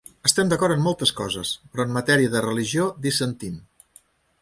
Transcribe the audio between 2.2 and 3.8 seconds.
de religió dissentim.